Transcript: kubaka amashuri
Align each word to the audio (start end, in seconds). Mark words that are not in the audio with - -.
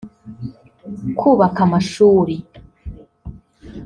kubaka 1.19 1.59
amashuri 1.67 2.35